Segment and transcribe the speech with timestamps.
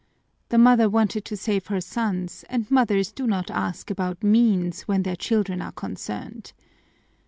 [0.49, 5.03] The mother wanted to save her sons, and mothers do not ask about means when
[5.03, 6.53] their children are concerned.